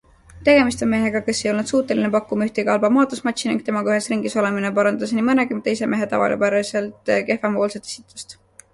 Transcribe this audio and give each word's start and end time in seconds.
Tegemist 0.45 0.79
on 0.85 0.89
mehega, 0.93 1.19
kes 1.27 1.41
ei 1.43 1.49
olnud 1.51 1.69
suuteline 1.71 2.09
pakkuma 2.15 2.47
ühtegi 2.49 2.73
halba 2.75 2.91
maadlusmatši 2.97 3.51
ning 3.51 3.61
temaga 3.69 3.93
ühes 3.99 4.09
ringis 4.15 4.39
olemine 4.43 4.75
parandas 4.81 5.15
nii 5.19 5.29
mõnegi 5.31 5.63
teise 5.71 5.93
mehe 5.95 6.13
tavapäraselt 6.17 7.17
kehvemapoolset 7.31 7.91
esitust. 7.93 8.41